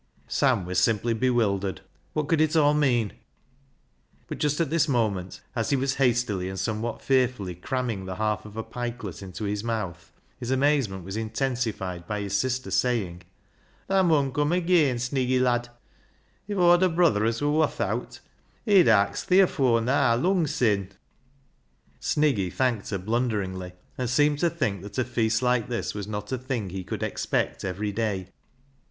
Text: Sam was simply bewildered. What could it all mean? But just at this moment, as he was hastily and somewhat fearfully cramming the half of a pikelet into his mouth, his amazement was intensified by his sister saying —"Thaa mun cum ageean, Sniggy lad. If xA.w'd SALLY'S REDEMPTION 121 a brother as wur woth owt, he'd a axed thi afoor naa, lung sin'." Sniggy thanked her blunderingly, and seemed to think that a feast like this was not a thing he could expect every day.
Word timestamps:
Sam 0.27 0.65
was 0.65 0.79
simply 0.79 1.13
bewildered. 1.13 1.81
What 2.13 2.27
could 2.27 2.41
it 2.41 2.55
all 2.55 2.73
mean? 2.73 3.13
But 4.27 4.39
just 4.39 4.59
at 4.59 4.71
this 4.71 4.87
moment, 4.87 5.41
as 5.55 5.69
he 5.69 5.75
was 5.75 5.93
hastily 6.01 6.49
and 6.49 6.59
somewhat 6.59 7.03
fearfully 7.03 7.53
cramming 7.53 8.05
the 8.05 8.15
half 8.15 8.43
of 8.43 8.57
a 8.57 8.63
pikelet 8.63 9.21
into 9.21 9.43
his 9.43 9.63
mouth, 9.63 10.11
his 10.39 10.49
amazement 10.49 11.03
was 11.05 11.15
intensified 11.17 12.07
by 12.07 12.21
his 12.21 12.35
sister 12.35 12.71
saying 12.71 13.21
—"Thaa 13.89 14.01
mun 14.01 14.31
cum 14.33 14.49
ageean, 14.49 14.95
Sniggy 14.99 15.39
lad. 15.39 15.69
If 16.47 16.57
xA.w'd 16.57 16.81
SALLY'S 16.81 16.81
REDEMPTION 16.81 16.89
121 16.89 16.91
a 16.91 16.95
brother 16.95 17.25
as 17.25 17.41
wur 17.43 17.49
woth 17.51 17.79
owt, 17.79 18.19
he'd 18.65 18.87
a 18.87 18.91
axed 18.91 19.25
thi 19.27 19.37
afoor 19.39 19.81
naa, 19.83 20.15
lung 20.15 20.47
sin'." 20.47 20.89
Sniggy 21.99 22.51
thanked 22.51 22.89
her 22.89 22.97
blunderingly, 22.97 23.73
and 23.99 24.09
seemed 24.09 24.39
to 24.39 24.49
think 24.49 24.81
that 24.81 24.97
a 24.97 25.05
feast 25.05 25.43
like 25.43 25.69
this 25.69 25.93
was 25.93 26.07
not 26.07 26.31
a 26.31 26.39
thing 26.39 26.71
he 26.71 26.83
could 26.83 27.03
expect 27.03 27.63
every 27.63 27.91
day. 27.91 28.29